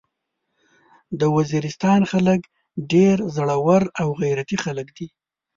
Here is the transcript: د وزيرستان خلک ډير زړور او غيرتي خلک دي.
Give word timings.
د 1.19 1.21
وزيرستان 1.35 2.01
خلک 2.11 2.41
ډير 2.93 3.17
زړور 3.35 3.83
او 4.01 4.07
غيرتي 4.21 4.57
خلک 4.63 4.87
دي. 4.97 5.07